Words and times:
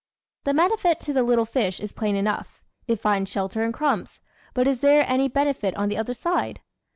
The 0.45 0.53
benefit 0.55 0.99
to 1.01 1.13
the 1.13 1.21
little 1.21 1.45
fish 1.45 1.79
is 1.79 1.93
plain 1.93 2.15
enough 2.15 2.59
it 2.87 2.99
finds 2.99 3.29
shelter 3.29 3.61
and 3.61 3.71
crumbs; 3.71 4.19
but 4.55 4.67
is 4.67 4.79
there 4.79 5.05
any 5.07 5.27
benefit 5.27 5.75
on 5.75 5.89
the 5.89 5.97
other 5.97 6.15
side? 6.15 6.59